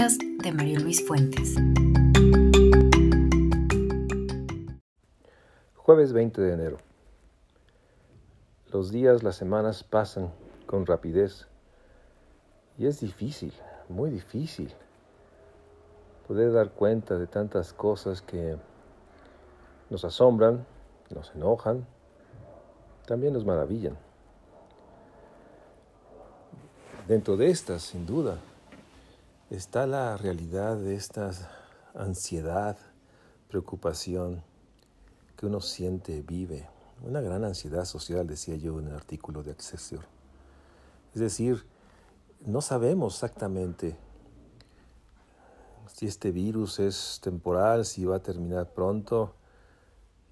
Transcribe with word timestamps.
de 0.00 0.50
Mario 0.50 0.80
Luis 0.80 1.06
Fuentes. 1.06 1.56
Jueves 5.76 6.14
20 6.14 6.40
de 6.40 6.54
enero. 6.54 6.78
Los 8.72 8.90
días, 8.90 9.22
las 9.22 9.36
semanas 9.36 9.84
pasan 9.84 10.32
con 10.64 10.86
rapidez 10.86 11.48
y 12.78 12.86
es 12.86 13.00
difícil, 13.00 13.52
muy 13.90 14.08
difícil, 14.08 14.72
poder 16.26 16.50
dar 16.50 16.70
cuenta 16.70 17.18
de 17.18 17.26
tantas 17.26 17.74
cosas 17.74 18.22
que 18.22 18.56
nos 19.90 20.02
asombran, 20.06 20.64
nos 21.14 21.30
enojan, 21.34 21.84
también 23.06 23.34
nos 23.34 23.44
maravillan. 23.44 23.98
Dentro 27.06 27.36
de 27.36 27.50
estas, 27.50 27.82
sin 27.82 28.06
duda, 28.06 28.38
está 29.50 29.86
la 29.86 30.16
realidad 30.16 30.76
de 30.76 30.94
esta 30.94 31.32
ansiedad, 31.94 32.78
preocupación 33.48 34.44
que 35.36 35.46
uno 35.46 35.60
siente, 35.60 36.22
vive. 36.22 36.68
Una 37.02 37.20
gran 37.20 37.44
ansiedad 37.44 37.84
social, 37.84 38.28
decía 38.28 38.54
yo 38.54 38.78
en 38.78 38.88
el 38.88 38.94
artículo 38.94 39.42
de 39.42 39.50
Accessor. 39.50 40.04
Es 41.14 41.20
decir, 41.20 41.66
no 42.46 42.60
sabemos 42.60 43.14
exactamente 43.14 43.96
si 45.92 46.06
este 46.06 46.30
virus 46.30 46.78
es 46.78 47.18
temporal, 47.20 47.84
si 47.84 48.04
va 48.04 48.16
a 48.16 48.22
terminar 48.22 48.72
pronto. 48.72 49.34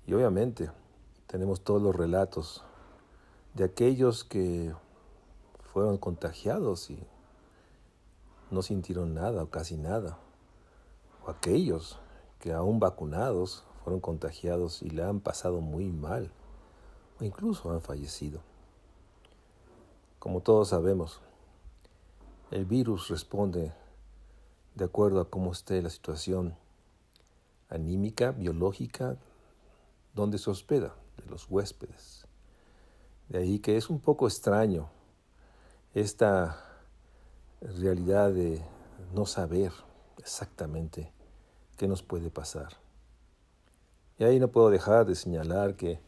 Y 0.06 0.14
obviamente 0.14 0.70
tenemos 1.26 1.62
todos 1.62 1.82
los 1.82 1.96
relatos 1.96 2.62
de 3.54 3.64
aquellos 3.64 4.22
que 4.22 4.72
fueron 5.72 5.98
contagiados 5.98 6.90
y 6.90 7.02
no 8.50 8.62
sintieron 8.62 9.14
nada 9.14 9.42
o 9.42 9.50
casi 9.50 9.76
nada. 9.76 10.18
O 11.24 11.30
aquellos 11.30 11.98
que 12.38 12.52
aún 12.52 12.78
vacunados 12.80 13.64
fueron 13.82 14.00
contagiados 14.00 14.82
y 14.82 14.90
le 14.90 15.02
han 15.02 15.20
pasado 15.20 15.60
muy 15.60 15.88
mal 15.88 16.30
o 17.20 17.24
incluso 17.24 17.70
han 17.70 17.80
fallecido. 17.80 18.40
Como 20.18 20.40
todos 20.40 20.68
sabemos, 20.68 21.20
el 22.50 22.64
virus 22.64 23.08
responde 23.08 23.72
de 24.74 24.84
acuerdo 24.84 25.20
a 25.20 25.28
cómo 25.28 25.52
esté 25.52 25.82
la 25.82 25.90
situación 25.90 26.56
anímica, 27.68 28.32
biológica, 28.32 29.16
donde 30.14 30.38
se 30.38 30.50
hospeda, 30.50 30.94
de 31.16 31.26
los 31.30 31.50
huéspedes. 31.50 32.26
De 33.28 33.38
ahí 33.38 33.58
que 33.58 33.76
es 33.76 33.90
un 33.90 34.00
poco 34.00 34.26
extraño 34.26 34.88
esta 35.94 36.67
realidad 37.60 38.32
de 38.32 38.62
no 39.14 39.26
saber 39.26 39.72
exactamente 40.18 41.12
qué 41.76 41.88
nos 41.88 42.02
puede 42.02 42.30
pasar. 42.30 42.76
Y 44.18 44.24
ahí 44.24 44.40
no 44.40 44.48
puedo 44.48 44.70
dejar 44.70 45.06
de 45.06 45.14
señalar 45.14 45.74
que 45.74 46.00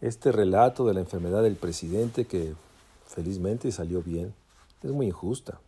este 0.00 0.32
relato 0.32 0.86
de 0.86 0.94
la 0.94 1.00
enfermedad 1.00 1.42
del 1.42 1.56
presidente, 1.56 2.26
que 2.26 2.54
felizmente 3.06 3.70
salió 3.72 4.02
bien, 4.02 4.34
es 4.82 4.90
muy 4.90 5.06
injusta. 5.06 5.60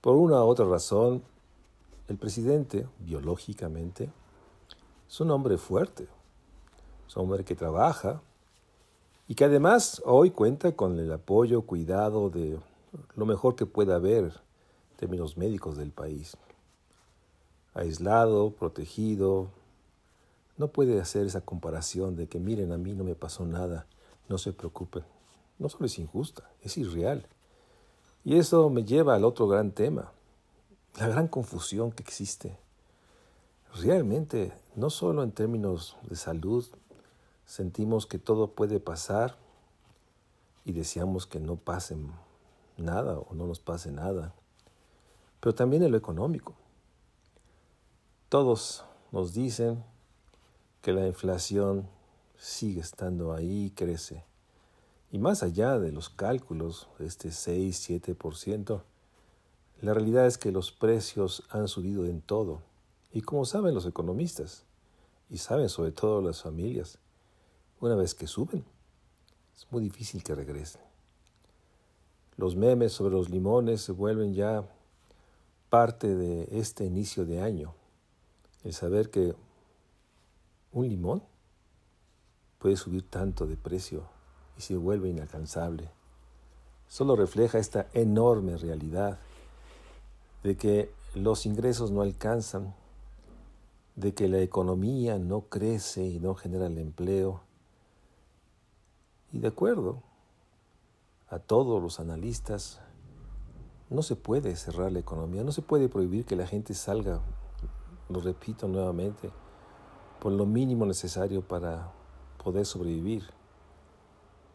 Por 0.00 0.16
una 0.16 0.44
u 0.44 0.48
otra 0.48 0.66
razón, 0.66 1.22
el 2.08 2.16
presidente, 2.16 2.86
biológicamente, 3.00 4.10
es 5.08 5.20
un 5.20 5.30
hombre 5.30 5.58
fuerte, 5.58 6.08
es 7.06 7.16
un 7.16 7.24
hombre 7.24 7.44
que 7.44 7.54
trabaja 7.54 8.20
y 9.28 9.34
que 9.34 9.44
además 9.44 10.02
hoy 10.04 10.30
cuenta 10.30 10.72
con 10.72 10.98
el 10.98 11.12
apoyo, 11.12 11.62
cuidado 11.62 12.30
de 12.30 12.58
lo 13.14 13.26
mejor 13.26 13.56
que 13.56 13.66
pueda 13.66 13.96
haber 13.96 14.24
en 14.24 14.96
términos 14.96 15.36
médicos 15.36 15.76
del 15.76 15.92
país. 15.92 16.36
Aislado, 17.74 18.50
protegido, 18.52 19.48
no 20.56 20.68
puede 20.68 21.00
hacer 21.00 21.26
esa 21.26 21.40
comparación 21.40 22.16
de 22.16 22.28
que 22.28 22.38
miren, 22.38 22.72
a 22.72 22.78
mí 22.78 22.92
no 22.92 23.04
me 23.04 23.14
pasó 23.14 23.46
nada, 23.46 23.86
no 24.28 24.38
se 24.38 24.52
preocupen. 24.52 25.04
No 25.58 25.68
solo 25.68 25.86
es 25.86 25.98
injusta, 25.98 26.50
es 26.62 26.76
irreal. 26.76 27.26
Y 28.24 28.36
eso 28.36 28.68
me 28.70 28.84
lleva 28.84 29.14
al 29.14 29.24
otro 29.24 29.48
gran 29.48 29.72
tema, 29.72 30.12
la 30.98 31.08
gran 31.08 31.28
confusión 31.28 31.92
que 31.92 32.02
existe. 32.02 32.58
Realmente, 33.74 34.52
no 34.74 34.90
solo 34.90 35.22
en 35.22 35.32
términos 35.32 35.96
de 36.02 36.16
salud, 36.16 36.66
sentimos 37.46 38.06
que 38.06 38.18
todo 38.18 38.48
puede 38.48 38.80
pasar 38.80 39.36
y 40.64 40.72
deseamos 40.72 41.26
que 41.26 41.40
no 41.40 41.56
pasen 41.56 42.12
nada 42.80 43.18
o 43.18 43.34
no 43.34 43.46
nos 43.46 43.60
pase 43.60 43.92
nada, 43.92 44.34
pero 45.40 45.54
también 45.54 45.82
en 45.82 45.92
lo 45.92 45.96
económico. 45.96 46.54
Todos 48.28 48.84
nos 49.12 49.34
dicen 49.34 49.84
que 50.82 50.92
la 50.92 51.06
inflación 51.06 51.88
sigue 52.36 52.80
estando 52.80 53.32
ahí, 53.32 53.72
crece. 53.74 54.24
Y 55.12 55.18
más 55.18 55.42
allá 55.42 55.78
de 55.78 55.92
los 55.92 56.08
cálculos, 56.08 56.88
este 56.98 57.30
6-7%, 57.30 58.82
la 59.82 59.94
realidad 59.94 60.26
es 60.26 60.38
que 60.38 60.52
los 60.52 60.72
precios 60.72 61.42
han 61.50 61.68
subido 61.68 62.04
en 62.06 62.20
todo. 62.20 62.62
Y 63.12 63.22
como 63.22 63.44
saben 63.44 63.74
los 63.74 63.86
economistas, 63.86 64.64
y 65.30 65.38
saben 65.38 65.68
sobre 65.68 65.92
todo 65.92 66.20
las 66.20 66.42
familias, 66.42 66.98
una 67.80 67.94
vez 67.94 68.14
que 68.14 68.26
suben, 68.26 68.64
es 69.56 69.66
muy 69.70 69.82
difícil 69.82 70.22
que 70.22 70.34
regresen. 70.34 70.89
Los 72.36 72.56
memes 72.56 72.92
sobre 72.92 73.14
los 73.14 73.30
limones 73.30 73.82
se 73.82 73.92
vuelven 73.92 74.34
ya 74.34 74.64
parte 75.68 76.14
de 76.14 76.48
este 76.50 76.84
inicio 76.84 77.24
de 77.24 77.40
año. 77.40 77.74
El 78.64 78.72
saber 78.72 79.10
que 79.10 79.34
un 80.72 80.88
limón 80.88 81.22
puede 82.58 82.76
subir 82.76 83.08
tanto 83.08 83.46
de 83.46 83.56
precio 83.56 84.04
y 84.58 84.62
se 84.62 84.76
vuelve 84.76 85.08
inalcanzable. 85.08 85.90
Solo 86.88 87.16
refleja 87.16 87.58
esta 87.58 87.86
enorme 87.94 88.56
realidad 88.56 89.18
de 90.42 90.56
que 90.56 90.92
los 91.14 91.46
ingresos 91.46 91.90
no 91.90 92.02
alcanzan, 92.02 92.74
de 93.96 94.14
que 94.14 94.28
la 94.28 94.40
economía 94.40 95.18
no 95.18 95.42
crece 95.42 96.04
y 96.04 96.18
no 96.20 96.34
genera 96.34 96.66
el 96.66 96.78
empleo. 96.78 97.42
Y 99.32 99.38
de 99.38 99.48
acuerdo 99.48 100.02
a 101.30 101.38
todos 101.38 101.80
los 101.80 102.00
analistas, 102.00 102.80
no 103.88 104.02
se 104.02 104.16
puede 104.16 104.54
cerrar 104.56 104.90
la 104.90 104.98
economía, 104.98 105.44
no 105.44 105.52
se 105.52 105.62
puede 105.62 105.88
prohibir 105.88 106.24
que 106.24 106.36
la 106.36 106.46
gente 106.46 106.74
salga, 106.74 107.20
lo 108.08 108.20
repito 108.20 108.66
nuevamente, 108.66 109.30
por 110.20 110.32
lo 110.32 110.44
mínimo 110.44 110.86
necesario 110.86 111.42
para 111.42 111.92
poder 112.42 112.66
sobrevivir. 112.66 113.24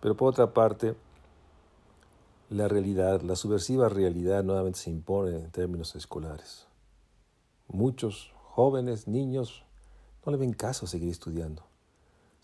Pero 0.02 0.16
por 0.18 0.30
otra 0.30 0.54
parte, 0.54 0.96
la 2.50 2.68
realidad, 2.68 3.22
la 3.22 3.36
subversiva 3.36 3.90
realidad 3.90 4.44
nuevamente 4.44 4.80
se 4.80 4.90
impone 4.90 5.38
en 5.38 5.52
términos 5.52 5.96
escolares. 5.96 6.68
Muchos 7.68 8.34
jóvenes, 8.44 9.08
niños, 9.08 9.64
no 10.26 10.32
le 10.32 10.38
ven 10.38 10.54
caso 10.54 10.86
a 10.86 10.90
seguir 10.90 11.10
estudiando. 11.10 11.64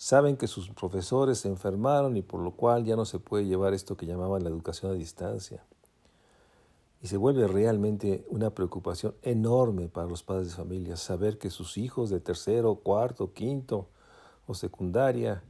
Saben 0.03 0.35
que 0.35 0.47
sus 0.47 0.67
profesores 0.69 1.37
se 1.37 1.47
enfermaron 1.47 2.17
y 2.17 2.23
por 2.23 2.39
lo 2.39 2.53
cual 2.53 2.85
ya 2.85 2.95
no 2.95 3.05
se 3.05 3.19
puede 3.19 3.45
llevar 3.45 3.75
esto 3.75 3.95
que 3.95 4.07
llamaban 4.07 4.43
la 4.43 4.49
educación 4.49 4.91
a 4.91 4.95
distancia. 4.95 5.63
Y 7.03 7.07
se 7.07 7.17
vuelve 7.17 7.45
realmente 7.45 8.25
una 8.27 8.49
preocupación 8.49 9.13
enorme 9.21 9.89
para 9.89 10.07
los 10.07 10.23
padres 10.23 10.47
de 10.47 10.55
familia 10.55 10.97
saber 10.97 11.37
que 11.37 11.51
sus 11.51 11.77
hijos 11.77 12.09
de 12.09 12.19
tercero, 12.19 12.73
cuarto, 12.77 13.31
quinto 13.33 13.89
o 14.47 14.55
secundaria, 14.55 15.43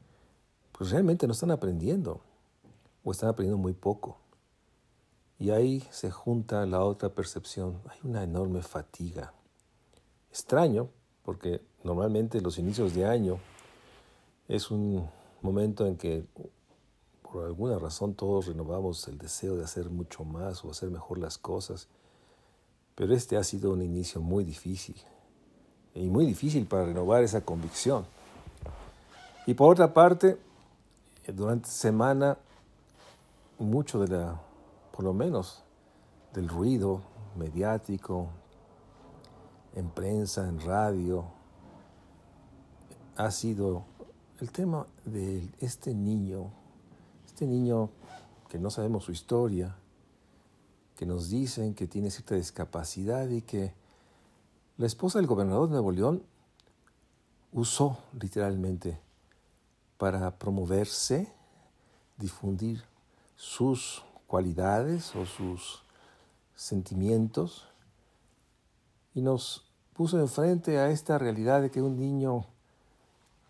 pues 0.73 0.91
realmente 0.91 1.27
no 1.27 1.31
están 1.31 1.51
aprendiendo 1.51 2.19
o 3.05 3.13
están 3.13 3.29
aprendiendo 3.29 3.57
muy 3.57 3.73
poco. 3.73 4.17
Y 5.39 5.51
ahí 5.51 5.81
se 5.91 6.11
junta 6.11 6.65
la 6.65 6.83
otra 6.83 7.07
percepción, 7.07 7.79
hay 7.89 7.99
una 8.03 8.21
enorme 8.21 8.61
fatiga. 8.63 9.31
Extraño, 10.29 10.89
porque 11.23 11.61
normalmente 11.85 12.41
los 12.41 12.59
inicios 12.59 12.93
de 12.93 13.05
año 13.05 13.39
es 14.51 14.69
un 14.69 15.09
momento 15.41 15.85
en 15.85 15.95
que 15.95 16.25
por 17.21 17.45
alguna 17.45 17.79
razón 17.79 18.15
todos 18.15 18.47
renovamos 18.47 19.07
el 19.07 19.17
deseo 19.17 19.55
de 19.55 19.63
hacer 19.63 19.89
mucho 19.89 20.25
más 20.25 20.65
o 20.65 20.71
hacer 20.71 20.89
mejor 20.89 21.19
las 21.19 21.37
cosas, 21.37 21.87
pero 22.93 23.13
este 23.13 23.37
ha 23.37 23.45
sido 23.45 23.71
un 23.71 23.81
inicio 23.81 24.19
muy 24.19 24.43
difícil 24.43 24.97
y 25.95 26.09
muy 26.09 26.25
difícil 26.25 26.65
para 26.65 26.83
renovar 26.83 27.23
esa 27.23 27.39
convicción. 27.39 28.05
Y 29.47 29.53
por 29.53 29.71
otra 29.71 29.93
parte, 29.93 30.37
durante 31.33 31.69
semana, 31.69 32.37
mucho 33.57 34.01
de 34.01 34.09
la, 34.09 34.41
por 34.91 35.05
lo 35.05 35.13
menos, 35.13 35.63
del 36.33 36.49
ruido 36.49 37.01
mediático, 37.37 38.27
en 39.75 39.89
prensa, 39.89 40.45
en 40.49 40.59
radio, 40.59 41.23
ha 43.15 43.31
sido 43.31 43.85
el 44.41 44.51
tema 44.51 44.87
de 45.05 45.47
este 45.59 45.93
niño, 45.93 46.51
este 47.27 47.45
niño 47.45 47.91
que 48.49 48.57
no 48.57 48.71
sabemos 48.71 49.03
su 49.03 49.11
historia, 49.11 49.75
que 50.97 51.05
nos 51.05 51.29
dicen 51.29 51.75
que 51.75 51.85
tiene 51.85 52.09
cierta 52.09 52.33
discapacidad 52.33 53.29
y 53.29 53.43
que 53.43 53.73
la 54.77 54.87
esposa 54.87 55.19
del 55.19 55.27
gobernador 55.27 55.67
de 55.67 55.73
Nuevo 55.73 55.91
León 55.91 56.23
usó 57.51 57.99
literalmente 58.19 58.99
para 59.99 60.39
promoverse, 60.39 61.31
difundir 62.17 62.83
sus 63.35 64.03
cualidades 64.25 65.15
o 65.15 65.27
sus 65.27 65.83
sentimientos 66.55 67.67
y 69.13 69.21
nos 69.21 69.67
puso 69.93 70.19
enfrente 70.19 70.79
a 70.79 70.89
esta 70.89 71.19
realidad 71.19 71.61
de 71.61 71.69
que 71.69 71.83
un 71.83 71.99
niño 71.99 72.47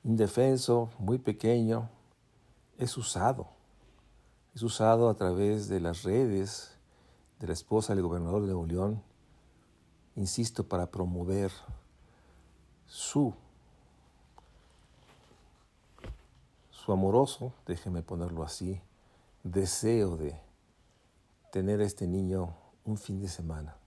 indefenso, 0.04 0.90
muy 0.98 1.18
pequeño, 1.18 1.90
es 2.78 2.98
usado. 2.98 3.48
Es 4.56 4.64
usado 4.64 5.10
a 5.10 5.14
través 5.14 5.70
de 5.70 5.80
las 5.80 6.04
redes 6.04 6.78
de 7.40 7.48
la 7.48 7.54
esposa 7.54 7.96
del 7.96 8.04
gobernador 8.04 8.42
de 8.46 8.54
Nuevo 8.54 9.02
insisto, 10.16 10.68
para 10.68 10.88
promover 10.88 11.52
su, 12.86 13.34
su 16.70 16.92
amoroso, 16.92 17.54
déjeme 17.66 18.04
ponerlo 18.04 18.44
así, 18.44 18.82
deseo 19.44 20.18
de 20.18 20.40
tener 21.52 21.80
a 21.82 21.86
este 21.86 22.08
niño 22.08 22.54
un 22.86 22.98
fin 22.98 23.22
de 23.22 23.28
semana. 23.28 23.78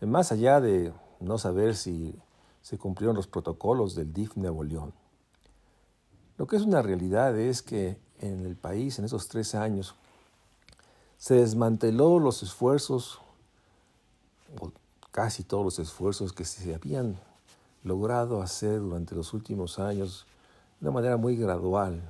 Más 0.00 0.30
allá 0.30 0.60
de 0.60 0.92
no 1.20 1.38
saber 1.38 1.74
si 1.74 2.14
se 2.62 2.78
cumplieron 2.78 3.16
los 3.16 3.26
protocolos 3.26 3.94
del 3.94 4.12
DIF 4.12 4.36
Nuevo 4.36 4.64
León, 4.64 4.92
lo 6.38 6.46
que 6.46 6.54
es 6.54 6.62
una 6.62 6.82
realidad 6.82 7.36
es 7.36 7.62
que 7.62 7.98
en 8.20 8.46
el 8.46 8.54
país, 8.54 8.98
en 9.00 9.04
esos 9.04 9.26
tres 9.26 9.56
años, 9.56 9.96
se 11.18 11.34
desmanteló 11.34 12.20
los 12.20 12.44
esfuerzos, 12.44 13.20
o 14.60 14.70
casi 15.10 15.42
todos 15.42 15.64
los 15.64 15.78
esfuerzos 15.80 16.32
que 16.32 16.44
se 16.44 16.72
habían 16.72 17.18
logrado 17.82 18.40
hacer 18.40 18.78
durante 18.78 19.16
los 19.16 19.34
últimos 19.34 19.80
años 19.80 20.26
de 20.78 20.86
una 20.86 20.94
manera 20.94 21.16
muy 21.16 21.36
gradual, 21.36 22.00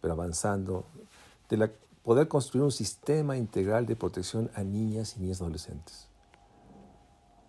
pero 0.00 0.14
avanzando, 0.14 0.86
de 1.50 1.70
poder 2.02 2.28
construir 2.28 2.64
un 2.64 2.72
sistema 2.72 3.36
integral 3.36 3.84
de 3.84 3.96
protección 3.96 4.50
a 4.54 4.62
niñas 4.62 5.14
y 5.16 5.20
niñas 5.20 5.42
adolescentes. 5.42 6.08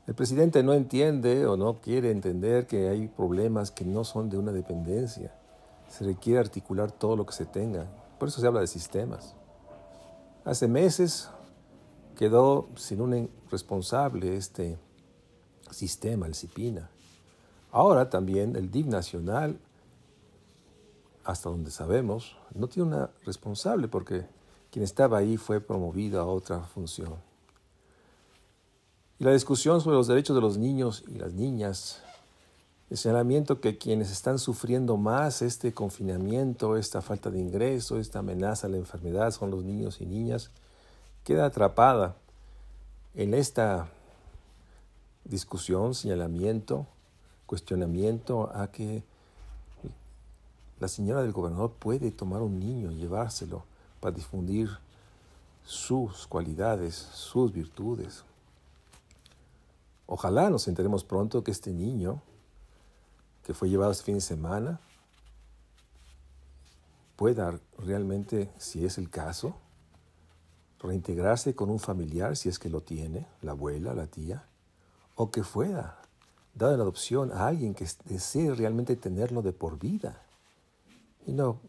El 0.07 0.15
presidente 0.15 0.63
no 0.63 0.74
entiende 0.74 1.45
o 1.48 1.57
no 1.57 1.81
quiere 1.81 2.12
entender 2.12 2.65
que 2.65 2.88
hay 2.88 3.09
problemas 3.09 3.71
que 3.71 3.83
no 3.83 4.06
son 4.06 4.30
de 4.30 4.38
una 4.38 4.54
dependencia. 4.54 5.36
Se 5.89 6.06
requiere 6.06 6.39
articular 6.39 6.94
todo 6.94 7.18
lo 7.18 7.25
que 7.25 7.33
se 7.33 7.45
tenga. 7.45 7.88
Por 8.18 8.30
eso 8.30 8.39
se 8.39 8.48
habla 8.48 8.62
de 8.62 8.68
sistemas. 8.68 9.36
Hace 10.45 10.69
meses 10.69 11.30
quedó 12.15 12.69
sin 12.77 13.01
un 13.01 13.30
responsable 13.51 14.38
este 14.38 14.80
sistema, 15.71 16.25
el 16.25 16.36
CIPINA. 16.36 16.89
Ahora 17.74 18.09
también 18.09 18.56
el 18.56 18.71
DIV 18.71 18.88
nacional, 18.88 19.59
hasta 21.25 21.50
donde 21.50 21.69
sabemos, 21.69 22.38
no 22.56 22.69
tiene 22.69 22.88
una 22.88 23.09
responsable 23.25 23.89
porque 23.89 24.25
quien 24.71 24.86
estaba 24.86 25.18
ahí 25.18 25.36
fue 25.36 25.59
promovido 25.59 26.21
a 26.21 26.25
otra 26.25 26.62
función. 26.62 27.26
Y 29.19 29.24
la 29.24 29.31
discusión 29.31 29.81
sobre 29.81 29.96
los 29.96 30.08
derechos 30.08 30.36
de 30.36 30.42
los 30.42 30.58
niños 30.58 31.04
y 31.08 31.16
las 31.16 31.34
niñas, 31.34 32.02
el 32.92 32.98
señalamiento 32.98 33.60
que 33.60 33.78
quienes 33.78 34.12
están 34.12 34.38
sufriendo 34.38 34.96
más 34.96 35.42
este 35.42 35.74
confinamiento, 35.74 36.78
esta 36.78 37.02
falta 37.02 37.31
de 37.31 37.40
ingreso, 37.40 37.98
esta 37.98 38.19
amenaza 38.19 38.68
a 38.68 38.69
la 38.69 38.78
enfermedad 38.78 39.31
son 39.31 39.50
los 39.50 39.64
niños 39.64 40.02
y 40.02 40.06
niñas, 40.06 40.52
queda 41.24 41.48
atrapada 41.48 42.16
en 43.16 43.34
esta 43.34 43.90
discusión, 45.25 45.96
señalamiento, 45.96 46.86
cuestionamiento 47.48 48.52
a 48.54 48.72
que 48.72 49.04
la 50.80 50.88
señora 50.88 51.24
del 51.24 51.31
gobernador 51.31 51.72
puede 51.72 52.12
tomar 52.12 52.44
un 52.44 52.60
niño 52.60 52.92
y 52.92 52.98
llevárselo 52.98 53.64
para 54.00 54.16
difundir 54.16 54.69
sus 55.66 56.28
cualidades, 56.28 56.96
sus 56.96 57.52
virtudes. 57.52 58.24
Ojalá 60.07 60.50
nos 60.50 60.68
enteremos 60.68 61.04
pronto 61.04 61.44
que 61.44 61.51
este 61.51 61.71
niño 61.74 62.21
que 63.44 63.54
fue 63.54 63.69
llevado 63.69 63.92
este 63.92 64.06
fin 64.06 64.15
de 64.15 64.21
semana 64.21 64.80
pueda 67.18 67.59
realmente, 67.77 68.50
si 68.57 68.86
es 68.86 68.98
el 68.98 69.09
caso, 69.09 69.56
reintegrarse 70.80 71.56
con 71.56 71.69
un 71.69 71.80
familiar, 71.80 72.38
si 72.38 72.48
es 72.50 72.57
que 72.57 72.69
lo 72.69 72.81
tiene, 72.81 73.27
la 73.42 73.51
abuela, 73.51 73.94
la 73.94 74.07
tía, 74.07 74.45
o 75.15 75.30
que 75.30 75.44
fuera 75.44 76.00
dado 76.54 76.74
en 76.74 76.81
adopción 76.81 77.31
a 77.31 77.48
alguien 77.48 77.74
que 77.74 77.88
desee 78.06 78.54
realmente 78.54 78.95
tenerlo 78.95 79.42
de 79.42 79.54
por 79.54 79.77
vida, 79.77 80.21
y 81.25 81.33
no 81.33 81.59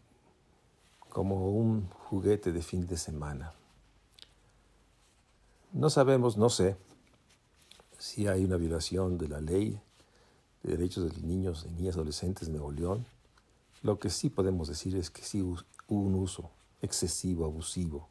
como 1.09 1.49
un 1.49 1.89
juguete 1.89 2.51
de 2.51 2.61
fin 2.61 2.87
de 2.87 2.97
semana. 2.97 3.53
No 5.73 5.89
sabemos, 5.89 6.37
no 6.37 6.49
sé, 6.49 6.77
si 7.99 8.27
hay 8.27 8.45
una 8.45 8.55
violación 8.55 9.17
de 9.17 9.27
la 9.27 9.41
ley 9.41 9.79
de 10.63 10.77
derechos 10.77 11.13
de 11.13 11.21
niños 11.21 11.65
y 11.69 11.73
niñas 11.73 11.95
adolescentes 11.95 12.47
en 12.47 12.53
Nuevo 12.53 12.71
León, 12.71 13.05
lo 13.83 13.99
que 13.99 14.09
sí 14.09 14.29
podemos 14.29 14.69
decir 14.69 14.95
es 14.95 15.09
que 15.09 15.21
sí 15.21 15.41
hubo 15.41 15.59
un 15.87 16.15
uso 16.15 16.49
excesivo, 16.81 17.45
abusivo, 17.45 18.07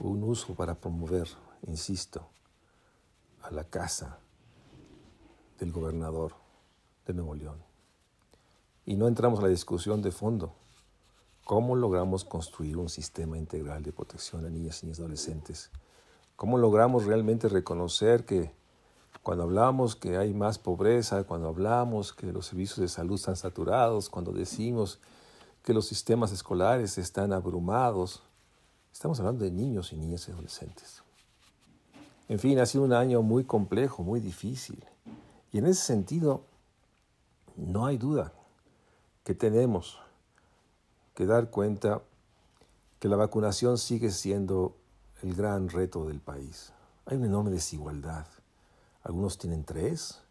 un 0.00 0.24
uso 0.24 0.54
para 0.54 0.74
promover, 0.74 1.28
insisto, 1.66 2.26
a 3.42 3.50
la 3.52 3.64
casa 3.64 4.18
del 5.58 5.70
gobernador 5.70 6.34
de 7.06 7.14
Nuevo 7.14 7.34
León. 7.36 7.62
Y 8.86 8.96
no 8.96 9.06
entramos 9.06 9.38
a 9.38 9.42
la 9.42 9.48
discusión 9.48 10.02
de 10.02 10.10
fondo. 10.10 10.52
¿Cómo 11.44 11.76
logramos 11.76 12.24
construir 12.24 12.76
un 12.76 12.88
sistema 12.88 13.38
integral 13.38 13.82
de 13.82 13.92
protección 13.92 14.44
a 14.46 14.50
niñas 14.50 14.82
y 14.82 14.86
niños 14.86 14.98
adolescentes? 14.98 15.70
¿Cómo 16.36 16.58
logramos 16.58 17.04
realmente 17.04 17.48
reconocer 17.48 18.24
que 18.24 18.52
cuando 19.22 19.44
hablamos 19.44 19.96
que 19.96 20.16
hay 20.16 20.34
más 20.34 20.58
pobreza, 20.58 21.24
cuando 21.24 21.48
hablamos 21.48 22.12
que 22.12 22.32
los 22.32 22.46
servicios 22.46 22.78
de 22.78 22.88
salud 22.88 23.14
están 23.14 23.36
saturados, 23.36 24.10
cuando 24.10 24.32
decimos 24.32 25.00
que 25.62 25.72
los 25.72 25.86
sistemas 25.86 26.32
escolares 26.32 26.98
están 26.98 27.32
abrumados, 27.32 28.22
estamos 28.92 29.18
hablando 29.20 29.44
de 29.44 29.50
niños 29.50 29.92
y 29.92 29.96
niñas 29.96 30.28
y 30.28 30.32
adolescentes. 30.32 31.02
En 32.28 32.38
fin, 32.38 32.58
ha 32.58 32.66
sido 32.66 32.84
un 32.84 32.92
año 32.92 33.22
muy 33.22 33.44
complejo, 33.44 34.02
muy 34.02 34.20
difícil. 34.20 34.84
Y 35.52 35.58
en 35.58 35.66
ese 35.66 35.82
sentido, 35.82 36.44
no 37.56 37.86
hay 37.86 37.96
duda 37.96 38.32
que 39.24 39.34
tenemos 39.34 39.98
que 41.14 41.26
dar 41.26 41.50
cuenta 41.50 42.02
que 42.98 43.08
la 43.08 43.16
vacunación 43.16 43.78
sigue 43.78 44.10
siendo 44.10 44.76
el 45.22 45.34
gran 45.34 45.68
reto 45.68 46.06
del 46.06 46.20
país. 46.20 46.72
Hay 47.06 47.16
una 47.16 47.26
enorme 47.26 47.50
desigualdad. 47.50 48.26
Algunos 49.04 49.38
tienen 49.38 49.64
tres, 49.64 50.22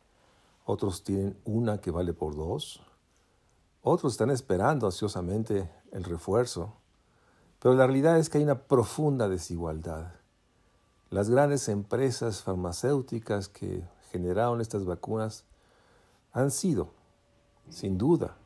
otros 0.65 1.03
tienen 1.03 1.37
una 1.45 1.79
que 1.79 1.91
vale 1.91 2.13
por 2.13 2.35
dos, 2.35 2.81
otros 3.83 4.13
están 4.13 4.31
esperando 4.31 4.87
ansiosamente 4.87 5.69
el 5.91 6.03
refuerzo, 6.03 6.73
pero 7.59 7.75
la 7.75 7.85
realidad 7.85 8.17
es 8.17 8.29
que 8.29 8.39
hay 8.39 8.43
una 8.43 8.63
profunda 8.63 9.29
desigualdad. 9.29 10.13
Las 11.11 11.29
grandes 11.29 11.69
empresas 11.69 12.41
farmacéuticas 12.41 13.47
que 13.47 13.83
generaron 14.11 14.59
estas 14.59 14.85
vacunas 14.85 15.45
han 16.31 16.49
sido, 16.49 16.89
sin 17.69 17.99
duda, 17.99 18.37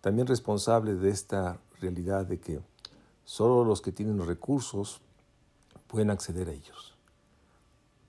también 0.00 0.26
responsables 0.26 1.00
de 1.00 1.10
esta 1.10 1.60
realidad 1.80 2.26
de 2.26 2.40
que 2.40 2.60
solo 3.24 3.64
los 3.64 3.80
que 3.80 3.92
tienen 3.92 4.26
recursos 4.26 5.00
pueden 5.86 6.10
acceder 6.10 6.48
a 6.48 6.52
ellos. 6.52 6.91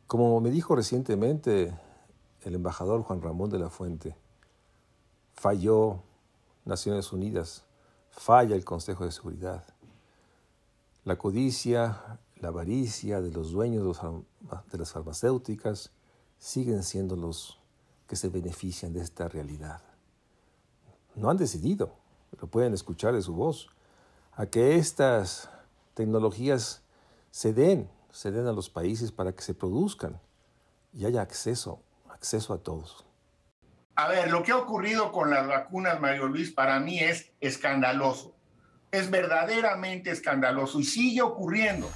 Como 0.07 0.39
me 0.41 0.51
dijo 0.51 0.75
recientemente 0.75 1.73
el 2.41 2.55
embajador 2.55 3.03
Juan 3.03 3.21
Ramón 3.21 3.49
de 3.49 3.59
la 3.59 3.69
Fuente, 3.69 4.15
falló 5.33 6.03
Naciones 6.65 7.11
Unidas, 7.11 7.65
falla 8.09 8.55
el 8.55 8.65
Consejo 8.65 9.05
de 9.05 9.11
Seguridad. 9.11 9.63
La 11.03 11.17
codicia, 11.17 12.19
la 12.37 12.49
avaricia 12.49 13.21
de 13.21 13.31
los 13.31 13.51
dueños 13.51 13.99
de 14.71 14.77
las 14.77 14.91
farmacéuticas 14.91 15.91
siguen 16.37 16.83
siendo 16.83 17.15
los 17.15 17.59
que 18.07 18.15
se 18.15 18.29
benefician 18.29 18.93
de 18.93 19.01
esta 19.01 19.27
realidad. 19.27 19.81
No 21.15 21.29
han 21.29 21.37
decidido, 21.37 21.95
pero 22.29 22.47
pueden 22.47 22.73
escuchar 22.73 23.13
de 23.13 23.21
su 23.21 23.33
voz, 23.33 23.69
a 24.33 24.45
que 24.45 24.75
estas 24.75 25.49
tecnologías 25.93 26.81
se 27.31 27.53
den 27.53 27.89
se 28.13 28.31
den 28.31 28.45
a 28.45 28.51
los 28.51 28.69
países 28.69 29.11
para 29.11 29.33
que 29.33 29.41
se 29.41 29.55
produzcan 29.55 30.21
y 30.93 31.05
haya 31.05 31.21
acceso, 31.21 31.81
acceso 32.09 32.53
a 32.53 32.59
todos. 32.59 33.05
A 33.95 34.07
ver, 34.07 34.29
lo 34.29 34.43
que 34.43 34.51
ha 34.51 34.57
ocurrido 34.57 35.11
con 35.11 35.31
las 35.31 35.47
vacunas, 35.47 35.99
Mario 35.99 36.27
Luis, 36.27 36.51
para 36.51 36.79
mí 36.79 36.99
es 36.99 37.31
escandaloso. 37.41 38.35
Es 38.91 39.09
verdaderamente 39.09 40.11
escandaloso 40.11 40.79
y 40.79 40.83
sigue 40.83 41.23
ocurriendo. 41.23 41.89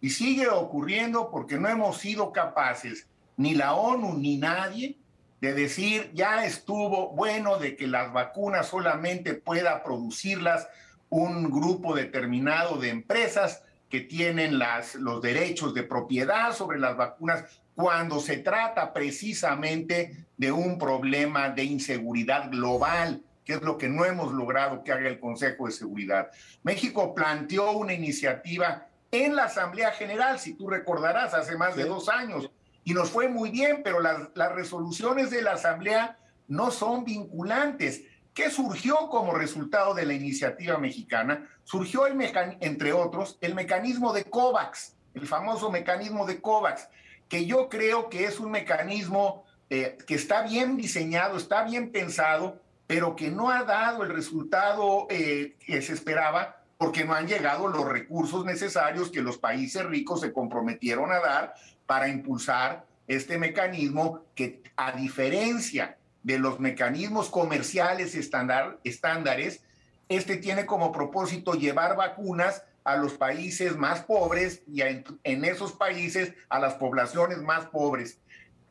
Y 0.00 0.10
sigue 0.10 0.48
ocurriendo 0.48 1.30
porque 1.32 1.58
no 1.58 1.68
hemos 1.68 1.98
sido 1.98 2.32
capaces, 2.32 3.08
ni 3.36 3.54
la 3.54 3.74
ONU 3.74 4.14
ni 4.14 4.36
nadie, 4.36 5.00
de 5.40 5.52
decir 5.52 6.12
ya 6.14 6.44
estuvo 6.46 7.10
bueno 7.10 7.58
de 7.58 7.76
que 7.76 7.88
las 7.88 8.12
vacunas 8.12 8.68
solamente 8.68 9.34
pueda 9.34 9.82
producirlas 9.82 10.68
un 11.08 11.50
grupo 11.50 11.94
determinado 11.94 12.78
de 12.78 12.90
empresas 12.90 13.62
que 13.88 14.00
tienen 14.00 14.58
las, 14.58 14.94
los 14.96 15.22
derechos 15.22 15.74
de 15.74 15.82
propiedad 15.82 16.52
sobre 16.52 16.78
las 16.78 16.96
vacunas 16.96 17.44
cuando 17.74 18.20
se 18.20 18.38
trata 18.38 18.92
precisamente 18.92 20.26
de 20.36 20.50
un 20.50 20.78
problema 20.78 21.50
de 21.50 21.64
inseguridad 21.64 22.50
global, 22.50 23.22
que 23.44 23.54
es 23.54 23.62
lo 23.62 23.78
que 23.78 23.88
no 23.88 24.04
hemos 24.04 24.32
logrado 24.32 24.82
que 24.82 24.92
haga 24.92 25.08
el 25.08 25.20
Consejo 25.20 25.66
de 25.66 25.72
Seguridad. 25.72 26.30
México 26.62 27.14
planteó 27.14 27.72
una 27.72 27.92
iniciativa 27.92 28.88
en 29.12 29.36
la 29.36 29.44
Asamblea 29.44 29.92
General, 29.92 30.38
si 30.38 30.54
tú 30.54 30.68
recordarás, 30.68 31.32
hace 31.32 31.56
más 31.56 31.76
de 31.76 31.84
dos 31.84 32.08
años, 32.08 32.50
y 32.82 32.92
nos 32.92 33.10
fue 33.10 33.28
muy 33.28 33.50
bien, 33.50 33.82
pero 33.84 34.00
las, 34.00 34.30
las 34.34 34.52
resoluciones 34.52 35.30
de 35.30 35.42
la 35.42 35.52
Asamblea 35.52 36.18
no 36.48 36.70
son 36.70 37.04
vinculantes. 37.04 38.02
¿Qué 38.36 38.50
surgió 38.50 39.08
como 39.08 39.32
resultado 39.32 39.94
de 39.94 40.04
la 40.04 40.12
iniciativa 40.12 40.76
mexicana? 40.76 41.48
Surgió, 41.64 42.06
el 42.06 42.20
entre 42.60 42.92
otros, 42.92 43.38
el 43.40 43.54
mecanismo 43.54 44.12
de 44.12 44.24
COVAX, 44.24 44.94
el 45.14 45.26
famoso 45.26 45.70
mecanismo 45.70 46.26
de 46.26 46.42
COVAX, 46.42 46.86
que 47.30 47.46
yo 47.46 47.70
creo 47.70 48.10
que 48.10 48.26
es 48.26 48.38
un 48.38 48.50
mecanismo 48.50 49.46
eh, 49.70 49.96
que 50.06 50.16
está 50.16 50.42
bien 50.42 50.76
diseñado, 50.76 51.38
está 51.38 51.64
bien 51.64 51.90
pensado, 51.90 52.60
pero 52.86 53.16
que 53.16 53.30
no 53.30 53.48
ha 53.50 53.64
dado 53.64 54.02
el 54.02 54.10
resultado 54.10 55.06
eh, 55.08 55.56
que 55.64 55.80
se 55.80 55.94
esperaba 55.94 56.60
porque 56.76 57.06
no 57.06 57.14
han 57.14 57.26
llegado 57.26 57.68
los 57.68 57.88
recursos 57.88 58.44
necesarios 58.44 59.10
que 59.10 59.22
los 59.22 59.38
países 59.38 59.82
ricos 59.86 60.20
se 60.20 60.34
comprometieron 60.34 61.10
a 61.10 61.20
dar 61.20 61.54
para 61.86 62.08
impulsar 62.08 62.84
este 63.08 63.38
mecanismo 63.38 64.26
que 64.34 64.62
a 64.76 64.92
diferencia 64.92 65.96
de 66.26 66.40
los 66.40 66.58
mecanismos 66.58 67.30
comerciales 67.30 68.16
estándar, 68.16 68.80
estándares, 68.82 69.62
este 70.08 70.36
tiene 70.36 70.66
como 70.66 70.90
propósito 70.90 71.52
llevar 71.52 71.96
vacunas 71.96 72.64
a 72.82 72.96
los 72.96 73.12
países 73.12 73.76
más 73.76 74.00
pobres 74.00 74.64
y 74.66 74.80
en 74.82 75.44
esos 75.44 75.70
países 75.70 76.34
a 76.48 76.58
las 76.58 76.74
poblaciones 76.74 77.38
más 77.42 77.66
pobres, 77.66 78.18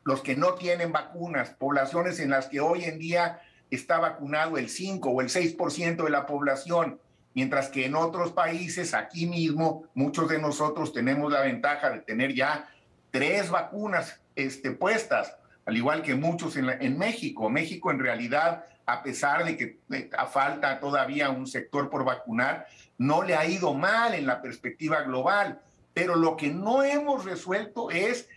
los 0.04 0.20
que 0.20 0.36
no 0.36 0.52
tienen 0.52 0.92
vacunas, 0.92 1.48
poblaciones 1.48 2.20
en 2.20 2.28
las 2.28 2.48
que 2.48 2.60
hoy 2.60 2.84
en 2.84 2.98
día 2.98 3.40
está 3.70 4.00
vacunado 4.00 4.58
el 4.58 4.68
5 4.68 5.08
o 5.08 5.22
el 5.22 5.28
6% 5.28 6.04
de 6.04 6.10
la 6.10 6.26
población, 6.26 7.00
mientras 7.32 7.70
que 7.70 7.86
en 7.86 7.94
otros 7.94 8.32
países, 8.32 8.92
aquí 8.92 9.24
mismo, 9.24 9.84
muchos 9.94 10.28
de 10.28 10.38
nosotros 10.38 10.92
tenemos 10.92 11.32
la 11.32 11.40
ventaja 11.40 11.88
de 11.88 12.00
tener 12.00 12.34
ya 12.34 12.68
tres 13.10 13.48
vacunas 13.48 14.20
este, 14.34 14.72
puestas, 14.72 15.38
al 15.66 15.76
igual 15.76 16.02
que 16.02 16.14
muchos 16.14 16.56
en, 16.56 16.96
México. 16.96 17.50
México 17.50 17.90
en 17.90 17.98
realidad, 17.98 18.64
a 18.86 19.02
pesar 19.02 19.44
de 19.44 19.56
que 19.56 19.80
eh, 19.90 20.10
falta 20.30 20.78
todavía 20.78 21.28
un 21.30 21.46
sector 21.46 21.90
por 21.90 22.04
vacunar, 22.04 22.66
no 22.98 23.22
le 23.22 23.34
ha 23.34 23.44
ido 23.46 23.74
mal 23.74 24.14
en 24.14 24.26
la 24.26 24.40
perspectiva 24.40 25.02
global. 25.02 25.60
Pero 25.92 26.14
lo 26.14 26.36
que 26.36 26.48
no 26.48 26.84
hemos 26.84 27.24
resuelto 27.24 27.90
es 27.90 28.28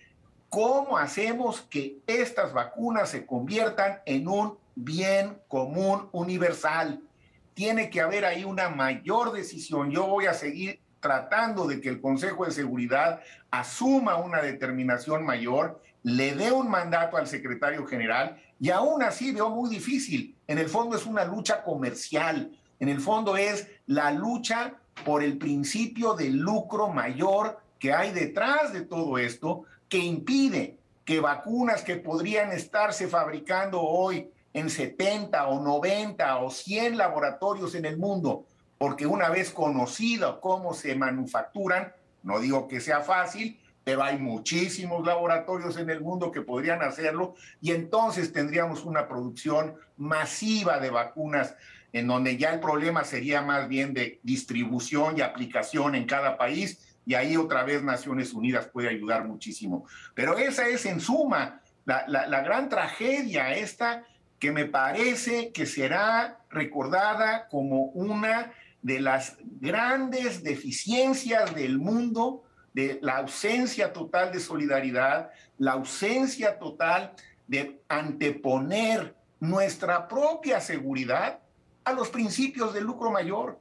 cómo 0.50 0.98
hacemos 0.98 1.62
que 1.62 2.00
estas 2.08 2.52
vacunas 2.52 3.10
se 3.10 3.28
conviertan 3.28 4.00
en 4.06 4.28
un 4.28 4.58
bien 4.74 5.38
común 5.48 6.10
universal. 6.12 7.00
Tiene 7.54 7.92
que 7.92 8.02
haber 8.02 8.26
ahí 8.26 8.44
una 8.44 8.70
mayor 8.70 9.34
decisión. 9.34 9.92
Yo 9.92 10.08
voy 10.08 10.26
a 10.26 10.34
seguir 10.34 10.80
tratando 11.00 11.68
de 11.68 11.80
que 11.80 11.90
el 11.90 12.02
Consejo 12.02 12.46
de 12.46 12.52
Seguridad 12.52 13.22
asuma 13.52 14.16
una 14.18 14.42
determinación 14.42 15.24
mayor, 15.24 15.82
le 16.10 16.34
dé 16.34 16.52
un 16.52 16.70
mandato 16.70 17.18
al 17.18 17.28
secretario 17.28 17.86
general 17.86 18.42
y 18.60 18.70
aún 18.70 19.04
así 19.04 19.32
veo 19.32 19.50
muy 19.50 19.70
difícil. 19.70 20.36
En 20.48 20.58
el 20.58 20.68
fondo 20.68 20.96
es 20.96 21.06
una 21.06 21.24
lucha 21.24 21.64
comercial, 21.64 22.52
en 22.80 22.90
el 22.90 23.00
fondo 23.00 23.38
es 23.38 23.68
la 23.86 24.12
lucha 24.12 24.76
por 25.06 25.24
el 25.24 25.38
principio 25.38 26.14
del 26.14 26.38
lucro 26.38 26.90
mayor 26.90 27.60
que 27.78 27.94
hay 27.94 28.12
detrás 28.12 28.74
de 28.74 28.82
todo 28.82 29.18
esto, 29.18 29.64
que 29.88 30.00
impide 30.00 30.78
que 31.06 31.20
vacunas 31.20 31.84
que 31.84 31.96
podrían 31.96 32.52
estarse 32.52 33.08
fabricando 33.08 33.82
hoy 33.82 34.30
en 34.54 34.70
70 34.70 35.48
o 35.48 35.62
90 35.62 36.38
o 36.40 36.52
100 36.52 36.98
laboratorios 36.98 37.76
en 37.76 37.86
el 37.86 37.98
mundo, 37.98 38.46
porque 38.78 39.08
una 39.08 39.30
vez 39.30 39.52
conocido 39.52 40.42
cómo 40.42 40.74
se 40.74 40.96
manufacturan, 40.96 41.94
no 42.24 42.40
digo 42.40 42.68
que 42.68 42.82
sea 42.82 43.02
fácil, 43.02 43.60
pero 43.90 44.04
hay 44.04 44.20
muchísimos 44.20 45.04
laboratorios 45.04 45.76
en 45.78 45.90
el 45.90 46.00
mundo 46.00 46.32
que 46.32 46.42
podrían 46.42 46.84
hacerlo 46.84 47.34
y 47.60 47.72
entonces 47.72 48.32
tendríamos 48.32 48.86
una 48.86 49.08
producción 49.08 49.78
masiva 49.98 50.80
de 50.80 50.92
vacunas 50.92 51.56
en 51.92 52.06
donde 52.06 52.38
ya 52.38 52.54
el 52.54 52.60
problema 52.60 53.04
sería 53.04 53.42
más 53.42 53.68
bien 53.68 53.96
de 53.96 54.20
distribución 54.22 55.18
y 55.18 55.22
aplicación 55.22 55.96
en 55.96 56.06
cada 56.06 56.38
país 56.38 56.96
y 57.04 57.16
ahí 57.16 57.36
otra 57.36 57.64
vez 57.64 57.82
Naciones 57.82 58.32
Unidas 58.32 58.68
puede 58.68 58.90
ayudar 58.90 59.28
muchísimo. 59.28 59.88
Pero 60.14 60.38
esa 60.38 60.68
es 60.68 60.86
en 60.86 61.00
suma 61.00 61.60
la, 61.86 62.06
la 62.06 62.42
gran 62.44 62.70
tragedia 62.70 63.54
esta 63.54 64.04
que 64.38 64.52
me 64.52 64.66
parece 64.66 65.52
que 65.52 65.66
será 65.66 66.38
recordada 66.52 67.48
como 67.48 67.86
una 67.86 68.54
de 68.84 69.00
las 69.00 69.38
grandes 69.60 70.44
deficiencias 70.44 71.56
del 71.56 71.80
mundo, 71.80 72.44
de 72.80 73.00
la 73.02 73.18
ausencia 73.18 73.92
total 73.92 74.32
de 74.32 74.40
solidaridad, 74.40 75.32
la 75.58 75.74
ausencia 75.74 76.58
total 76.58 77.14
de 77.46 77.82
anteponer 77.90 79.16
nuestra 79.40 80.08
propia 80.08 80.62
seguridad 80.62 81.40
a 81.84 81.92
los 81.92 82.10
principios 82.10 82.74
del 82.74 82.86
lucro 82.86 83.12
mayor, 83.12 83.60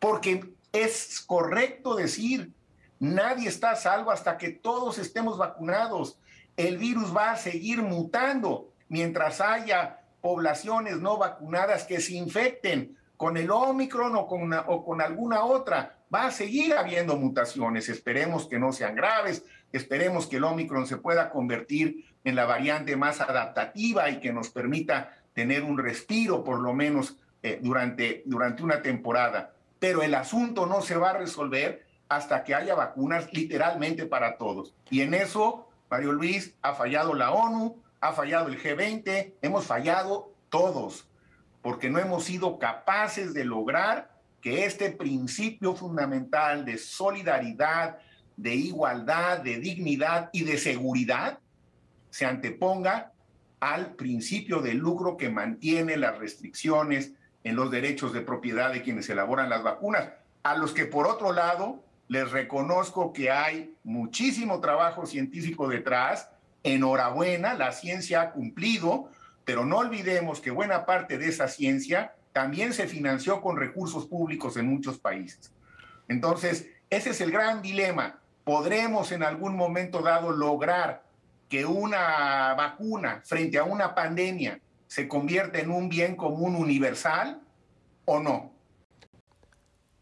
porque 0.00 0.52
es 0.72 1.20
correcto 1.20 1.94
decir, 1.94 2.52
nadie 2.98 3.48
está 3.48 3.76
salvo 3.76 4.10
hasta 4.10 4.36
que 4.36 4.50
todos 4.50 4.98
estemos 4.98 5.38
vacunados. 5.38 6.18
El 6.56 6.78
virus 6.78 7.14
va 7.16 7.32
a 7.32 7.36
seguir 7.36 7.82
mutando 7.82 8.72
mientras 8.88 9.40
haya 9.40 10.00
poblaciones 10.20 10.98
no 10.98 11.18
vacunadas 11.18 11.84
que 11.84 12.00
se 12.00 12.14
infecten 12.14 12.98
con 13.16 13.36
el 13.36 13.50
Omicron 13.50 14.16
o 14.16 14.26
con 14.84 15.00
alguna 15.00 15.44
otra. 15.44 15.95
Va 16.14 16.26
a 16.26 16.30
seguir 16.30 16.74
habiendo 16.74 17.16
mutaciones. 17.16 17.88
Esperemos 17.88 18.46
que 18.46 18.58
no 18.58 18.72
sean 18.72 18.94
graves. 18.94 19.44
Esperemos 19.72 20.26
que 20.26 20.36
el 20.36 20.44
Omicron 20.44 20.86
se 20.86 20.96
pueda 20.98 21.30
convertir 21.30 22.04
en 22.24 22.36
la 22.36 22.44
variante 22.44 22.96
más 22.96 23.20
adaptativa 23.20 24.08
y 24.10 24.20
que 24.20 24.32
nos 24.32 24.50
permita 24.50 25.16
tener 25.34 25.62
un 25.62 25.78
respiro, 25.78 26.44
por 26.44 26.60
lo 26.60 26.72
menos 26.72 27.16
eh, 27.42 27.58
durante, 27.62 28.22
durante 28.24 28.62
una 28.62 28.82
temporada. 28.82 29.52
Pero 29.78 30.02
el 30.02 30.14
asunto 30.14 30.66
no 30.66 30.80
se 30.80 30.96
va 30.96 31.10
a 31.10 31.18
resolver 31.18 31.86
hasta 32.08 32.44
que 32.44 32.54
haya 32.54 32.74
vacunas 32.74 33.32
literalmente 33.32 34.06
para 34.06 34.38
todos. 34.38 34.74
Y 34.90 35.02
en 35.02 35.14
eso, 35.14 35.68
Mario 35.90 36.12
Luis, 36.12 36.54
ha 36.62 36.74
fallado 36.74 37.14
la 37.14 37.32
ONU, 37.32 37.82
ha 38.00 38.12
fallado 38.12 38.48
el 38.48 38.60
G20, 38.60 39.34
hemos 39.42 39.66
fallado 39.66 40.32
todos, 40.48 41.08
porque 41.62 41.90
no 41.90 41.98
hemos 41.98 42.24
sido 42.24 42.58
capaces 42.58 43.34
de 43.34 43.44
lograr 43.44 44.15
que 44.46 44.64
este 44.64 44.92
principio 44.92 45.74
fundamental 45.74 46.64
de 46.64 46.78
solidaridad, 46.78 47.98
de 48.36 48.54
igualdad, 48.54 49.40
de 49.40 49.58
dignidad 49.58 50.30
y 50.32 50.44
de 50.44 50.56
seguridad 50.56 51.40
se 52.10 52.26
anteponga 52.26 53.10
al 53.58 53.96
principio 53.96 54.60
del 54.60 54.76
lucro 54.76 55.16
que 55.16 55.30
mantiene 55.30 55.96
las 55.96 56.16
restricciones 56.18 57.10
en 57.42 57.56
los 57.56 57.72
derechos 57.72 58.12
de 58.12 58.20
propiedad 58.20 58.72
de 58.72 58.82
quienes 58.82 59.10
elaboran 59.10 59.50
las 59.50 59.64
vacunas, 59.64 60.10
a 60.44 60.56
los 60.56 60.72
que 60.72 60.86
por 60.86 61.08
otro 61.08 61.32
lado 61.32 61.82
les 62.06 62.30
reconozco 62.30 63.12
que 63.12 63.32
hay 63.32 63.74
muchísimo 63.82 64.60
trabajo 64.60 65.06
científico 65.06 65.66
detrás, 65.66 66.30
Enhorabuena, 66.62 67.54
la 67.54 67.72
ciencia 67.72 68.20
ha 68.20 68.30
cumplido, 68.30 69.10
pero 69.44 69.64
no 69.64 69.78
olvidemos 69.78 70.40
que 70.40 70.52
buena 70.52 70.86
parte 70.86 71.18
de 71.18 71.30
esa 71.30 71.48
ciencia 71.48 72.14
también 72.36 72.74
se 72.74 72.86
financió 72.86 73.40
con 73.40 73.56
recursos 73.56 74.04
públicos 74.04 74.58
en 74.58 74.68
muchos 74.68 74.98
países. 74.98 75.50
Entonces, 76.06 76.66
ese 76.90 77.08
es 77.08 77.22
el 77.22 77.32
gran 77.32 77.62
dilema. 77.62 78.20
¿Podremos 78.44 79.10
en 79.10 79.22
algún 79.22 79.56
momento 79.56 80.02
dado 80.02 80.32
lograr 80.32 81.02
que 81.48 81.64
una 81.64 82.52
vacuna 82.52 83.22
frente 83.24 83.56
a 83.56 83.64
una 83.64 83.94
pandemia 83.94 84.60
se 84.86 85.08
convierta 85.08 85.60
en 85.60 85.70
un 85.70 85.88
bien 85.88 86.14
común 86.14 86.56
universal 86.56 87.40
o 88.04 88.20
no? 88.20 88.52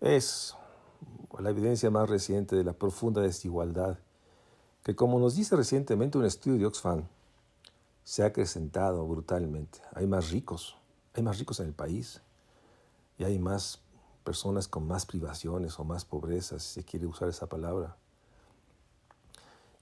Es 0.01 0.57
la 1.39 1.51
evidencia 1.51 1.89
más 1.89 2.11
reciente 2.11 2.57
de 2.57 2.65
la 2.65 2.73
profunda 2.73 3.23
desigualdad 3.23 4.01
que 4.83 4.97
como 4.97 5.21
nos 5.21 5.37
dice 5.37 5.55
recientemente 5.55 6.19
un 6.19 6.25
estudio 6.25 6.59
de 6.59 6.67
Oxfam, 6.67 7.05
se 8.03 8.25
ha 8.25 8.27
acrecentado 8.27 9.07
brutalmente. 9.07 9.79
Hay 9.95 10.09
más 10.09 10.33
ricos, 10.33 10.77
hay 11.15 11.23
más 11.23 11.39
ricos 11.39 11.61
en 11.61 11.69
el 11.69 11.75
país 11.75 12.24
y 13.19 13.25
hay 13.25 13.39
más 13.39 13.81
personas 14.25 14.69
con 14.69 14.87
más 14.87 15.07
privaciones 15.07 15.79
o 15.79 15.85
más 15.85 16.05
pobreza, 16.05 16.59
si 16.59 16.75
se 16.75 16.85
quiere 16.85 17.07
usar 17.07 17.29
esa 17.29 17.47
palabra. 17.47 17.97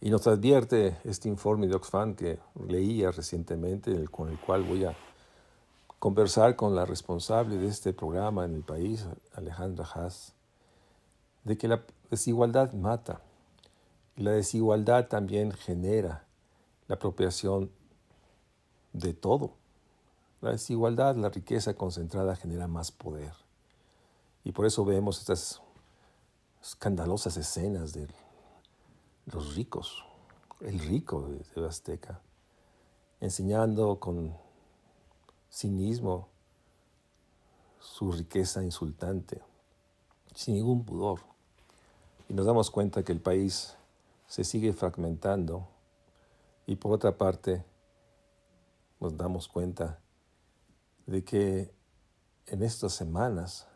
Y 0.00 0.10
nos 0.10 0.26
advierte 0.26 0.98
este 1.04 1.28
informe 1.28 1.68
de 1.68 1.76
Oxfam 1.76 2.14
que 2.16 2.40
leía 2.66 3.12
recientemente, 3.12 4.08
con 4.08 4.28
el 4.28 4.38
cual 4.38 4.64
voy 4.64 4.84
a 4.84 4.96
conversar 6.00 6.56
con 6.56 6.74
la 6.74 6.84
responsable 6.84 7.56
de 7.56 7.68
este 7.68 7.92
programa 7.92 8.44
en 8.44 8.56
el 8.56 8.62
país, 8.64 9.06
Alejandra 9.34 9.86
Haas, 9.94 10.34
de 11.44 11.56
que 11.56 11.68
la 11.68 11.84
desigualdad 12.10 12.72
mata. 12.72 13.22
Y 14.16 14.24
la 14.24 14.32
desigualdad 14.32 15.06
también 15.06 15.52
genera 15.52 16.26
la 16.88 16.96
apropiación 16.96 17.70
de 18.92 19.14
todo. 19.14 19.54
La 20.42 20.50
desigualdad, 20.50 21.14
la 21.14 21.28
riqueza 21.28 21.74
concentrada 21.74 22.34
genera 22.34 22.66
más 22.66 22.90
poder. 22.90 23.32
Y 24.42 24.50
por 24.50 24.66
eso 24.66 24.84
vemos 24.84 25.20
estas 25.20 25.62
escandalosas 26.60 27.36
escenas 27.36 27.92
de 27.92 28.08
los 29.26 29.54
ricos, 29.54 30.04
el 30.60 30.80
rico 30.80 31.28
de, 31.54 31.64
Azteca, 31.64 32.20
enseñando 33.20 34.00
con 34.00 34.36
cinismo 35.48 36.26
su 37.78 38.10
riqueza 38.10 38.64
insultante, 38.64 39.40
sin 40.34 40.56
ningún 40.56 40.84
pudor. 40.84 41.20
Y 42.28 42.34
nos 42.34 42.46
damos 42.46 42.68
cuenta 42.72 43.04
que 43.04 43.12
el 43.12 43.20
país 43.20 43.76
se 44.26 44.42
sigue 44.42 44.72
fragmentando 44.72 45.68
y 46.66 46.74
por 46.74 46.90
otra 46.90 47.16
parte 47.16 47.64
nos 48.98 49.16
damos 49.16 49.46
cuenta 49.46 50.01
de 51.06 51.24
que 51.24 51.72
en 52.46 52.62
estas 52.62 52.92
semanas 52.92 53.66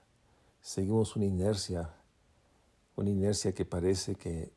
seguimos 0.60 1.16
una 1.16 1.24
inercia, 1.24 1.90
una 2.96 3.10
inercia 3.10 3.52
que 3.52 3.64
parece 3.64 4.14
que 4.14 4.52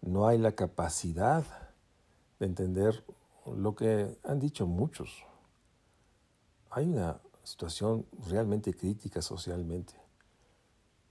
no 0.00 0.26
hay 0.26 0.38
la 0.38 0.52
capacidad 0.52 1.44
de 2.38 2.46
entender 2.46 3.04
lo 3.46 3.74
que 3.74 4.18
han 4.24 4.38
dicho 4.38 4.66
muchos. 4.66 5.24
Hay 6.70 6.86
una 6.88 7.20
situación 7.42 8.06
realmente 8.28 8.74
crítica 8.74 9.22
socialmente. 9.22 9.94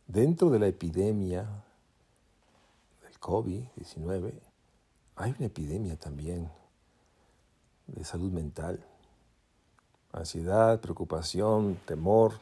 Dentro 0.07 0.49
de 0.49 0.59
la 0.59 0.67
epidemia 0.67 1.47
del 3.01 3.19
COVID-19 3.19 4.33
hay 5.15 5.35
una 5.37 5.45
epidemia 5.45 5.97
también 5.97 6.51
de 7.87 8.03
salud 8.03 8.31
mental. 8.31 8.85
Ansiedad, 10.13 10.79
preocupación, 10.79 11.75
temor, 11.88 12.34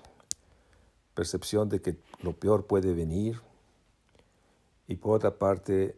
percepción 1.14 1.70
de 1.70 1.82
que 1.82 1.98
lo 2.22 2.34
peor 2.34 2.68
puede 2.68 2.94
venir. 2.94 3.42
Y 4.88 4.98
por 4.98 5.16
otra 5.16 5.40
parte, 5.40 5.98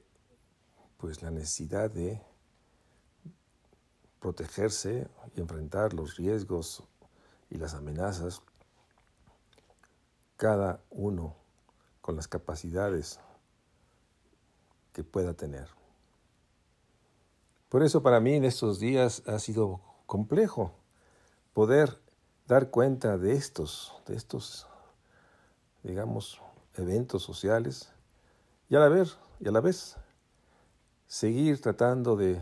pues 0.97 1.23
la 1.23 1.31
necesidad 1.31 1.89
de 1.89 2.21
protegerse 4.19 5.07
y 5.35 5.41
enfrentar 5.41 5.95
los 5.95 6.15
riesgos 6.15 6.83
y 7.49 7.57
las 7.57 7.73
amenazas, 7.73 8.43
cada 10.37 10.79
uno 10.91 11.35
con 12.01 12.15
las 12.15 12.27
capacidades 12.27 13.19
que 14.93 15.03
pueda 15.03 15.33
tener. 15.33 15.69
Por 17.67 17.81
eso 17.81 18.03
para 18.03 18.19
mí 18.19 18.35
en 18.35 18.45
estos 18.45 18.79
días 18.79 19.23
ha 19.25 19.39
sido 19.39 19.81
complejo 20.05 20.82
poder 21.53 21.99
dar 22.47 22.69
cuenta 22.69 23.17
de 23.17 23.33
estos, 23.33 23.93
de 24.05 24.15
estos, 24.15 24.67
digamos, 25.83 26.41
eventos 26.75 27.23
sociales 27.23 27.91
y 28.69 28.75
a 28.75 28.79
la 28.79 28.89
vez, 28.89 29.17
y 29.39 29.47
a 29.47 29.51
la 29.51 29.61
vez 29.61 29.97
seguir 31.07 31.61
tratando 31.61 32.15
de 32.15 32.41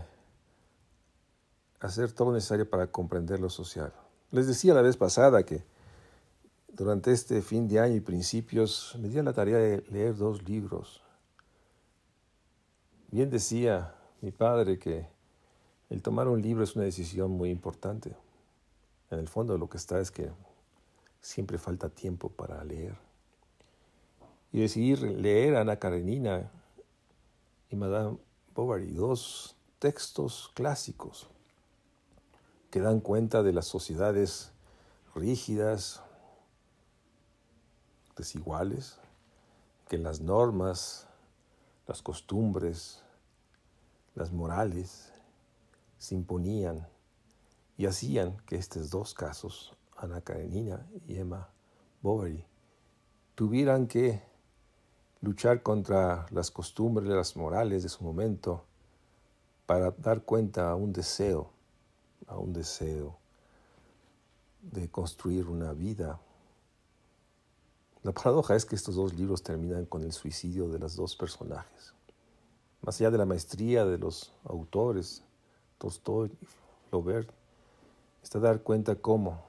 hacer 1.82 2.12
todo 2.14 2.30
lo 2.30 2.36
necesario 2.36 2.70
para 2.70 2.88
comprender 2.88 3.40
lo 3.40 3.50
social. 3.50 3.94
Les 4.32 4.48
decía 4.48 4.74
la 4.74 4.82
vez 4.82 4.96
pasada 4.96 5.44
que 5.44 5.66
durante 6.70 7.12
este 7.12 7.42
fin 7.42 7.68
de 7.68 7.80
año 7.80 7.96
y 7.96 8.00
principios 8.00 8.96
me 9.00 9.10
di 9.10 9.22
la 9.22 9.34
tarea 9.34 9.58
de 9.58 9.84
leer 9.90 10.16
dos 10.16 10.44
libros. 10.48 11.04
Bien 13.10 13.30
decía 13.30 13.94
mi 14.22 14.32
padre 14.32 14.80
que 14.80 15.06
el 15.90 16.02
tomar 16.02 16.30
un 16.30 16.42
libro 16.42 16.64
es 16.64 16.76
una 16.78 16.86
decisión 16.86 17.32
muy 17.32 17.50
importante. 17.50 18.16
En 19.12 19.20
el 19.20 19.28
fondo 19.28 19.58
lo 19.58 19.70
que 19.70 19.78
está 19.78 20.00
es 20.00 20.10
que 20.10 20.32
siempre 21.20 21.58
falta 21.58 21.90
tiempo 21.90 22.30
para 22.30 22.64
leer. 22.64 22.98
Y 24.52 24.62
decidir 24.62 25.02
leer 25.02 25.56
Ana 25.56 25.78
Karenina 25.78 26.50
y 27.70 27.76
Madame 27.76 28.18
Bovary, 28.56 28.92
dos 28.92 29.56
textos 29.80 30.52
clásicos 30.54 31.30
que 32.70 32.80
dan 32.80 33.02
cuenta 33.02 33.44
de 33.44 33.54
las 33.54 33.66
sociedades 33.68 34.52
rígidas, 35.14 36.02
desiguales, 38.16 38.98
que 39.90 39.98
las 39.98 40.22
normas, 40.22 41.08
las 41.86 42.02
costumbres, 42.02 43.04
las 44.16 44.32
morales 44.32 45.12
se 45.98 46.16
imponían 46.16 46.88
y 47.82 47.88
hacían 47.88 48.38
que 48.46 48.58
estos 48.58 48.92
dos 48.92 49.16
casos, 49.16 49.74
Ana 49.98 50.22
Karenina 50.22 50.86
y 51.08 51.18
Emma 51.18 51.50
Bovary, 52.04 52.46
tuvieran 53.34 53.88
que 53.88 54.22
luchar 55.22 55.64
contra 55.64 56.28
las 56.30 56.52
costumbres, 56.52 57.10
las 57.10 57.36
morales 57.36 57.82
de 57.82 57.90
su 57.90 58.04
momento, 58.04 58.66
para 59.66 59.90
dar 59.90 60.22
cuenta 60.22 60.70
a 60.70 60.76
un 60.76 60.94
deseo, 60.94 61.50
a 62.28 62.38
un 62.38 62.54
deseo 62.54 63.18
de 64.62 64.88
construir 64.92 65.48
una 65.48 65.74
vida. 65.74 66.20
La 68.04 68.12
paradoja 68.12 68.56
es 68.56 68.64
que 68.64 68.76
estos 68.76 68.94
dos 68.94 69.16
libros 69.16 69.42
terminan 69.42 69.88
con 69.88 70.04
el 70.04 70.12
suicidio 70.12 70.70
de 70.70 70.78
los 70.78 70.96
dos 70.96 71.16
personajes. 71.16 71.96
Más 72.84 73.02
allá 73.02 73.10
de 73.10 73.18
la 73.18 73.26
maestría 73.26 73.86
de 73.86 73.98
los 73.98 74.32
autores, 74.44 75.24
Tolstoy 75.80 76.32
y 76.40 76.46
Flaubert, 76.92 77.41
está 78.22 78.40
dar 78.40 78.62
cuenta 78.62 78.96
cómo 78.96 79.42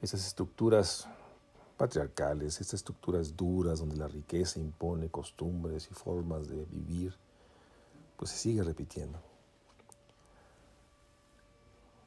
esas 0.00 0.26
estructuras 0.26 1.08
patriarcales, 1.76 2.60
estas 2.60 2.74
estructuras 2.74 3.36
duras 3.36 3.80
donde 3.80 3.96
la 3.96 4.08
riqueza 4.08 4.60
impone 4.60 5.08
costumbres 5.08 5.88
y 5.90 5.94
formas 5.94 6.48
de 6.48 6.64
vivir, 6.66 7.16
pues 8.16 8.30
se 8.30 8.36
sigue 8.36 8.62
repitiendo. 8.62 9.18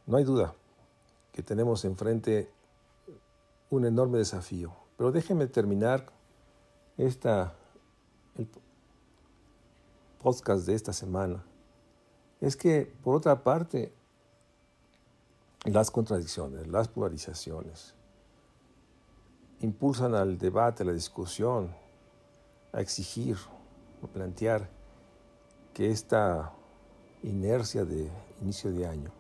No 0.06 0.18
hay 0.18 0.24
duda 0.24 0.54
que 1.32 1.44
tenemos 1.44 1.84
enfrente 1.84 2.50
un 3.70 3.86
enorme 3.86 4.20
desafío, 4.20 4.74
pero 4.98 5.12
déjenme 5.12 5.48
terminar 5.48 6.06
esta, 6.98 7.54
el 8.36 8.48
podcast 10.22 10.66
de 10.66 10.76
esta 10.76 10.94
semana. 10.94 11.44
Es 12.40 12.56
que, 12.56 12.94
por 13.04 13.16
otra 13.16 13.44
parte, 13.44 13.94
las 15.66 15.90
contradicciones, 15.90 16.68
las 16.68 16.88
polarizaciones, 16.88 17.96
impulsan 19.62 20.14
al 20.14 20.38
debate, 20.38 20.84
a 20.84 20.86
la 20.86 20.94
discusión, 20.94 21.74
a 22.72 22.82
exigir, 22.82 23.38
a 24.04 24.08
plantear 24.08 24.70
que 25.74 25.90
esta 25.90 26.54
inercia 27.24 27.84
de 27.84 28.10
inicio 28.42 28.72
de 28.72 28.86
año 28.86 29.12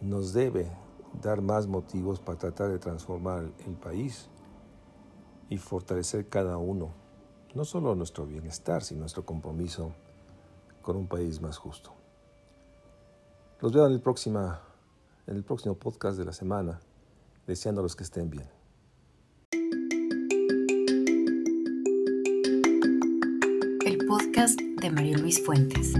nos 0.00 0.32
debe 0.32 0.70
dar 1.22 1.40
más 1.40 1.66
motivos 1.66 2.20
para 2.20 2.38
tratar 2.38 2.68
de 2.68 2.78
transformar 2.78 3.44
el 3.66 3.74
país 3.74 4.28
y 5.48 5.56
fortalecer 5.56 6.28
cada 6.28 6.58
uno, 6.58 6.90
no 7.54 7.64
solo 7.64 7.94
nuestro 7.94 8.26
bienestar, 8.26 8.82
sino 8.82 9.00
nuestro 9.00 9.24
compromiso 9.24 9.92
con 10.82 10.96
un 10.96 11.06
país 11.06 11.40
más 11.40 11.56
justo. 11.56 11.92
Los 13.60 13.72
veo 13.72 13.86
en 13.86 13.92
el, 13.92 14.00
próxima, 14.00 14.60
en 15.26 15.36
el 15.36 15.44
próximo 15.44 15.74
podcast 15.74 16.18
de 16.18 16.24
la 16.24 16.32
semana, 16.32 16.80
deseándolos 17.46 17.96
que 17.96 18.04
estén 18.04 18.30
bien. 18.30 18.56
de 24.80 24.90
María 24.90 25.16
Luis 25.18 25.44
Fuentes. 25.44 25.94